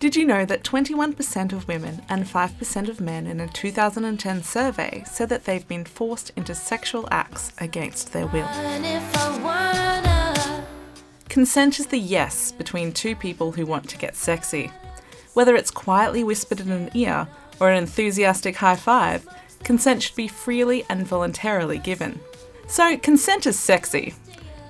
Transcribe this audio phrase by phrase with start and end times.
[0.00, 5.02] Did you know that 21% of women and 5% of men in a 2010 survey
[5.04, 8.46] said that they've been forced into sexual acts against their will?
[11.28, 14.70] Consent is the yes between two people who want to get sexy.
[15.34, 17.26] Whether it's quietly whispered in an ear
[17.58, 19.26] or an enthusiastic high five,
[19.64, 22.20] consent should be freely and voluntarily given.
[22.68, 24.14] So, consent is sexy,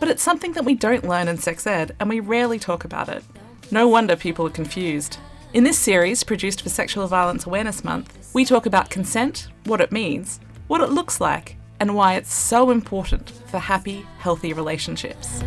[0.00, 3.10] but it's something that we don't learn in sex ed and we rarely talk about
[3.10, 3.22] it.
[3.70, 5.18] No wonder people are confused.
[5.52, 9.92] In this series, produced for Sexual Violence Awareness Month, we talk about consent, what it
[9.92, 15.42] means, what it looks like, and why it's so important for happy, healthy relationships.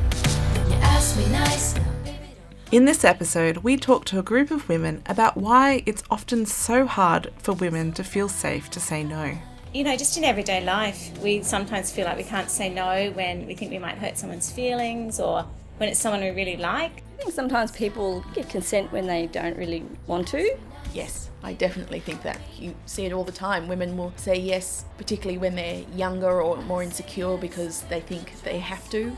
[2.72, 6.86] In this episode, we talk to a group of women about why it's often so
[6.86, 9.36] hard for women to feel safe to say no.
[9.74, 13.48] You know, just in everyday life, we sometimes feel like we can't say no when
[13.48, 17.02] we think we might hurt someone's feelings or when it's someone we really like.
[17.22, 20.58] I think sometimes people give consent when they don't really want to.
[20.92, 22.40] Yes, I definitely think that.
[22.58, 23.68] You see it all the time.
[23.68, 28.58] Women will say yes, particularly when they're younger or more insecure because they think they
[28.58, 29.16] have to,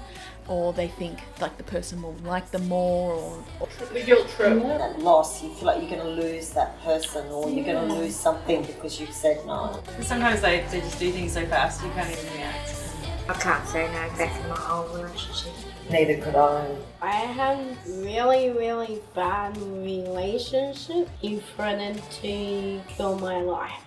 [0.49, 3.69] or they think like the person will like them more, or, or
[4.05, 4.61] guilt trip.
[4.61, 7.95] That loss, you feel like you're going to lose that person, or you're going to
[7.95, 9.81] lose something because you've said no.
[10.01, 12.82] Sometimes they, they just do things so fast you can't even react.
[13.29, 15.53] I can't say no back in my old relationship.
[15.89, 16.75] Neither could I.
[17.01, 21.09] I had really, really bad relationship.
[21.21, 23.81] He threatened to kill my life.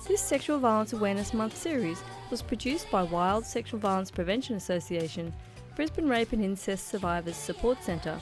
[0.08, 2.02] This Sexual Violence Awareness Month series
[2.32, 5.32] was produced by WWILD Sexual Violence Prevention Association,
[5.76, 8.20] Brisbane Rape and Incest Survivors Support Centre,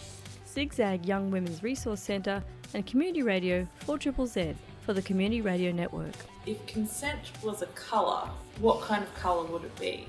[0.48, 6.14] Zigzag Young Women's Resource Centre, and Community Radio 4ZZZ for the Community Radio Network.
[6.46, 8.30] If consent was a colour,
[8.60, 10.06] what kind of colour would it be?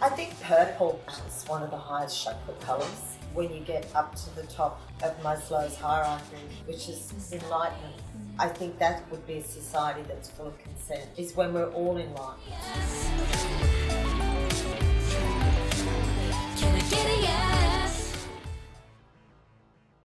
[0.00, 3.16] I think purple is one of the highest chakra colours.
[3.34, 7.94] When you get up to the top of Maslow's hierarchy, which is enlightenment,
[8.40, 11.98] I think that would be a society that's full of consent, is when we're all
[11.98, 13.49] enlightened.